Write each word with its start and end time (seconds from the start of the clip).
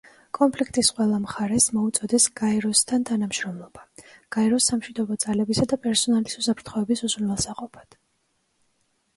კონფლიქტის 0.35 0.87
ყველა 0.99 1.17
მხარეს 1.25 1.67
მოუწოდეს 1.73 2.25
გაეროსთან 2.41 3.05
თანამშრომლობა, 3.09 3.83
გაეროს 4.37 4.71
სამშვიდობო 4.73 5.19
ძალებისა 5.25 5.69
და 5.75 5.81
პერსონალის 5.85 6.41
უსაფრთხოების 6.43 7.05
უზრუნველსაყოფად. 7.11 8.03